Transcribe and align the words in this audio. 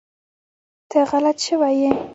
ته 0.89 0.97
غلط 1.11 1.37
شوی 1.47 1.73
ېي 1.81 1.91